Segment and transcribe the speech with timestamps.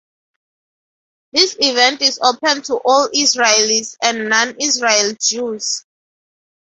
[1.31, 5.85] This event is open to all Israelis and to non-Israeli Jews.